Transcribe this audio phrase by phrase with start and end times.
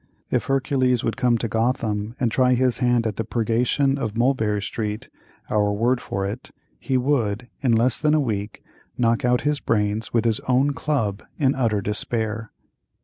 [0.31, 4.59] If Hercules would come to Gotham and try his hand at the purgation of Mulberry
[4.59, 5.09] Street,
[5.47, 8.63] our word for it, he would, in less than a week,
[8.97, 12.51] knock out his brains with his own club in utter despair.